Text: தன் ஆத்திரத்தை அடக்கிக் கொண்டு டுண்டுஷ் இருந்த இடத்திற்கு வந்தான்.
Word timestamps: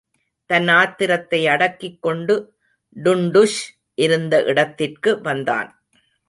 தன் 0.45 0.67
ஆத்திரத்தை 0.67 1.47
அடக்கிக் 1.47 2.01
கொண்டு 2.01 2.35
டுண்டுஷ் 3.03 3.61
இருந்த 3.95 4.43
இடத்திற்கு 4.43 5.21
வந்தான். 5.21 5.69